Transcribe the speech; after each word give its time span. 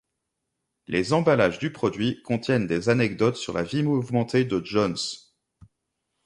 Les 0.87 1.13
emballages 1.13 1.59
du 1.59 1.71
produit 1.71 2.23
contiennent 2.23 2.65
des 2.65 2.89
anecdotes 2.89 3.35
sur 3.35 3.53
la 3.53 3.61
vie 3.61 3.83
mouvementée 3.83 4.45
de 4.45 4.59
Jones. 4.65 4.95